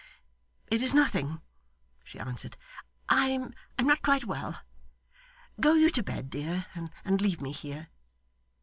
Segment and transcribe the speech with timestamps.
[0.71, 1.41] 'It is nothing,'
[2.03, 2.57] she answered.
[3.09, 4.59] 'I am not quite well.
[5.59, 7.87] Go you to bed, dear, and leave me here.